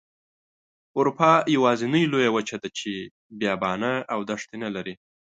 اروپا 0.97 1.31
یوازینۍ 1.55 2.03
لویه 2.11 2.31
وچه 2.35 2.57
ده 2.61 2.69
چې 2.77 2.91
بیابانه 3.39 3.93
او 4.13 4.19
دښتې 4.29 4.55
نلري. 4.63 4.93